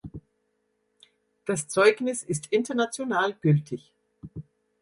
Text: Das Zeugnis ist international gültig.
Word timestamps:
Das 1.45 1.67
Zeugnis 1.67 2.23
ist 2.23 2.47
international 2.51 3.33
gültig. 3.35 3.91